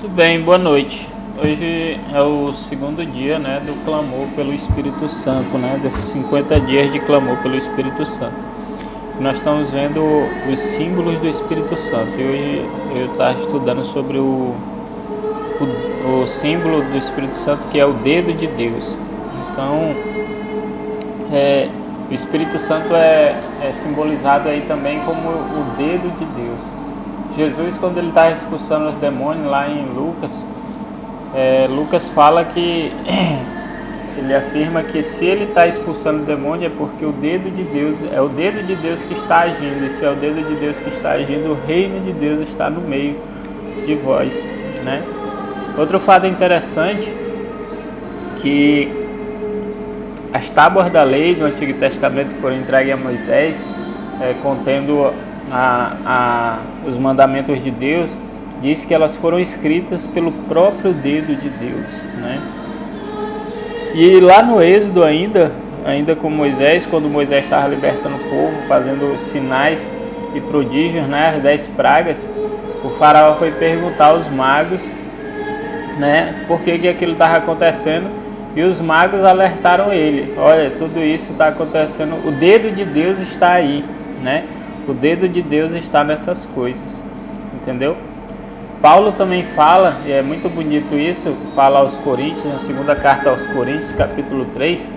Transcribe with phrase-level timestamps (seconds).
[0.00, 1.08] Tudo bem, boa noite.
[1.42, 6.92] Hoje é o segundo dia né, do clamor pelo Espírito Santo, né, desses 50 dias
[6.92, 8.36] de clamor pelo Espírito Santo.
[9.18, 10.00] Nós estamos vendo
[10.48, 14.54] os símbolos do Espírito Santo e hoje eu estava estudando sobre o,
[15.60, 18.96] o, o símbolo do Espírito Santo que é o dedo de Deus.
[19.50, 19.96] Então,
[21.32, 21.68] é,
[22.08, 23.34] o Espírito Santo é,
[23.64, 26.87] é simbolizado aí também como o dedo de Deus.
[27.38, 30.44] Jesus, quando ele está expulsando os demônios lá em Lucas,
[31.32, 32.92] é, Lucas fala que
[34.18, 38.02] ele afirma que se ele está expulsando o demônio é porque o dedo de Deus
[38.12, 39.86] é o dedo de Deus que está agindo.
[39.86, 42.68] E se é o dedo de Deus que está agindo, o reino de Deus está
[42.68, 43.16] no meio
[43.86, 44.44] de vós,
[44.84, 45.00] né?
[45.78, 47.14] Outro fato interessante
[48.42, 48.90] que
[50.32, 53.70] as tábuas da lei do Antigo Testamento foram entregues a Moisés,
[54.20, 55.12] é, contendo
[55.50, 58.18] a, a, os mandamentos de Deus,
[58.60, 62.40] diz que elas foram escritas pelo próprio dedo de Deus, né?
[63.94, 65.50] E lá no Êxodo ainda,
[65.84, 69.90] ainda com Moisés, quando Moisés estava libertando o povo, fazendo sinais
[70.34, 72.30] e prodígios, né, as dez pragas,
[72.84, 74.94] o faraó foi perguntar aos magos,
[75.98, 78.08] né, por que, que aquilo estava acontecendo,
[78.54, 83.52] e os magos alertaram ele, olha, tudo isso está acontecendo, o dedo de Deus está
[83.52, 83.84] aí,
[84.22, 84.44] né?
[84.88, 87.04] O dedo de Deus está nessas coisas,
[87.52, 87.94] entendeu?
[88.80, 93.46] Paulo também fala, e é muito bonito isso, fala aos Coríntios, na segunda carta aos
[93.48, 94.88] Coríntios, capítulo 3,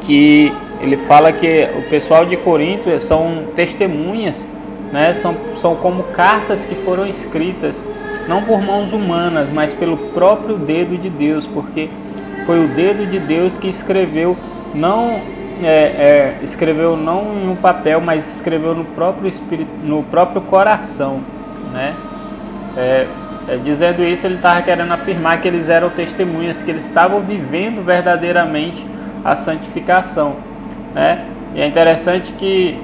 [0.00, 4.48] que ele fala que o pessoal de Corinto são testemunhas,
[4.90, 5.12] né?
[5.12, 7.86] são, são como cartas que foram escritas,
[8.26, 11.90] não por mãos humanas, mas pelo próprio dedo de Deus, porque
[12.46, 14.34] foi o dedo de Deus que escreveu
[14.72, 15.20] não
[15.62, 21.20] é, é, escreveu não no papel, mas escreveu no próprio espírito, no próprio coração,
[21.72, 21.94] né?
[22.76, 23.06] É,
[23.48, 27.84] é dizendo isso, ele estava querendo afirmar que eles eram testemunhas, que eles estavam vivendo
[27.84, 28.86] verdadeiramente
[29.24, 30.36] a santificação,
[30.94, 31.24] né?
[31.54, 32.78] E é interessante que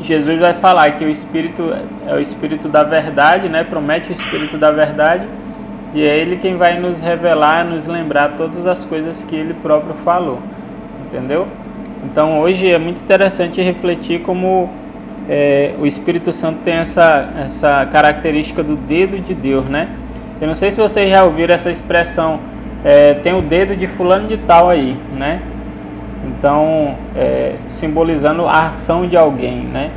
[0.00, 1.74] Jesus vai falar que o Espírito
[2.06, 3.64] é o Espírito da verdade, né?
[3.64, 5.26] Promete o Espírito da verdade
[5.94, 9.94] e é Ele quem vai nos revelar, nos lembrar todas as coisas que Ele próprio
[10.04, 10.40] falou
[11.08, 11.46] entendeu?
[12.04, 14.68] Então hoje é muito interessante refletir como
[15.28, 19.88] é, o Espírito Santo tem essa, essa característica do dedo de Deus, né?
[20.40, 22.38] Eu não sei se vocês já ouviram essa expressão,
[22.84, 25.40] é, tem o dedo de fulano de tal aí, né?
[26.26, 29.90] Então, é, simbolizando a ação de alguém, né?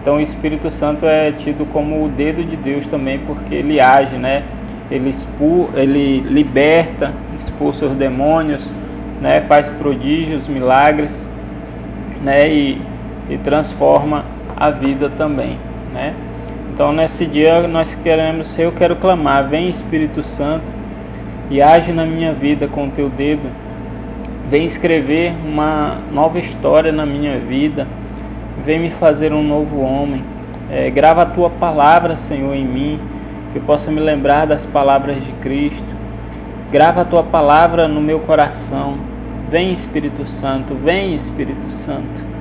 [0.00, 4.16] Então o Espírito Santo é tido como o dedo de Deus também, porque ele age,
[4.16, 4.44] né?
[4.90, 8.72] Ele, expul ele liberta, expulsa os demônios,
[9.20, 11.26] né, faz prodígios, milagres,
[12.22, 12.80] né, e,
[13.28, 14.24] e transforma
[14.56, 15.56] a vida também,
[15.92, 16.14] né?
[16.72, 20.64] Então nesse dia nós queremos, eu quero clamar, vem Espírito Santo
[21.50, 23.48] e age na minha vida com o teu dedo,
[24.48, 27.86] vem escrever uma nova história na minha vida,
[28.64, 30.22] vem me fazer um novo homem,
[30.70, 33.00] é, grava a tua palavra, Senhor, em mim,
[33.52, 35.97] que eu possa me lembrar das palavras de Cristo,
[36.70, 38.98] Grava a tua palavra no meu coração.
[39.50, 42.37] Vem Espírito Santo, vem Espírito Santo.